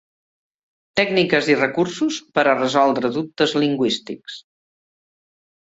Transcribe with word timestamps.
Tècniques 0.99 1.49
i 1.55 1.57
recursos 1.59 2.17
per 2.39 2.45
a 2.47 2.57
resoldre 2.63 3.13
dubtes 3.19 3.55
lingüístics. 3.65 4.43